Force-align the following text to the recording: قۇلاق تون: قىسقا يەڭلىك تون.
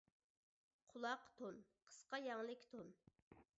قۇلاق 0.93 1.27
تون: 1.41 1.61
قىسقا 1.91 2.23
يەڭلىك 2.29 2.67
تون. 2.75 2.93